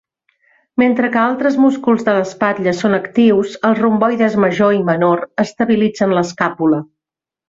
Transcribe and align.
Mentre 0.81 1.09
que 1.15 1.19
altres 1.23 1.57
músculs 1.65 2.07
de 2.07 2.15
l'espatlla 2.19 2.73
són 2.77 2.97
actius, 2.99 3.53
els 3.69 3.81
romboides 3.83 4.39
major 4.47 4.79
i 4.79 4.83
menor 4.91 5.23
estabilitzen 5.45 6.17
l'escàpula. 6.21 6.81